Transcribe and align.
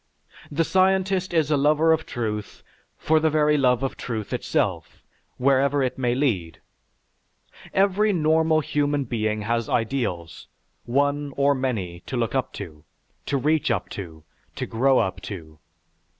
The 0.51 0.63
scientist 0.63 1.31
is 1.31 1.51
a 1.51 1.57
lover 1.57 1.93
of 1.93 2.07
truth 2.07 2.63
for 2.97 3.19
the 3.19 3.29
very 3.29 3.55
love 3.55 3.83
of 3.83 3.97
truth 3.97 4.33
itself, 4.33 5.03
wherever 5.37 5.83
it 5.83 5.99
may 5.99 6.15
lead. 6.15 6.59
Every 7.71 8.11
normal 8.11 8.61
human 8.61 9.03
being 9.03 9.43
has 9.43 9.69
ideals, 9.69 10.47
one 10.85 11.33
or 11.37 11.53
many, 11.53 11.99
to 12.07 12.17
look 12.17 12.33
up 12.33 12.51
to, 12.53 12.83
to 13.27 13.37
reach 13.37 13.69
up 13.69 13.89
to, 13.89 14.23
to 14.55 14.65
grow 14.65 14.97
up 14.97 15.21
to. 15.29 15.59